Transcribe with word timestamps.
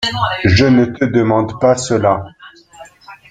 Je 0.45 0.65
ne 0.65 0.85
te 0.85 1.05
demande 1.05 1.59
pas 1.59 1.75
cela. 1.75 2.25